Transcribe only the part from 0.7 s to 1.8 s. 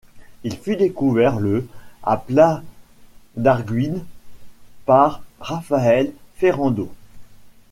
découvert le